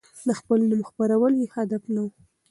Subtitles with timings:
[0.27, 2.07] د خپل نوم خپرول يې هدف نه و.